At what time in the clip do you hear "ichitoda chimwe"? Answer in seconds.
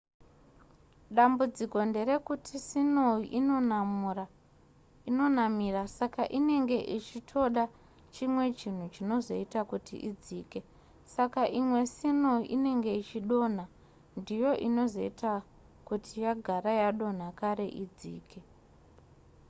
6.97-8.45